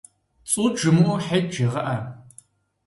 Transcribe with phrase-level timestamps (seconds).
[0.51, 1.97] Цӏут жымыӏэу, Хьет жегъыӏэ!